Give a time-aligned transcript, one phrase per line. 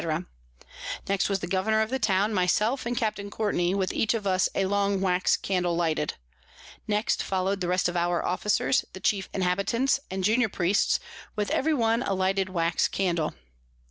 [1.07, 3.19] _Next was the Governour of the Town, my self, and Capt.
[3.29, 6.15] Courtney, with each of us a long Wax Candle lighted:
[6.87, 10.99] Next follow'd the rest of our Officers, the chief Inhabitants, and junior Priests,
[11.35, 13.35] with every one a lighted Wax Candle.